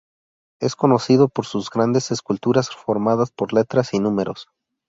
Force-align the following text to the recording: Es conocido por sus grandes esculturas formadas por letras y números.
Es 0.59 0.75
conocido 0.75 1.27
por 1.29 1.45
sus 1.45 1.69
grandes 1.69 2.09
esculturas 2.09 2.71
formadas 2.71 3.29
por 3.29 3.53
letras 3.53 3.93
y 3.93 3.99
números. 3.99 4.47